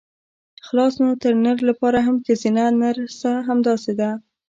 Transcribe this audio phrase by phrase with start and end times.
[0.67, 4.09] خلاص نو د نر لپاره هم ښځينه نرسه همداسې ده.